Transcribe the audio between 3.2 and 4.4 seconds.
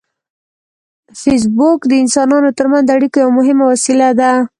یو مهم وسیله ده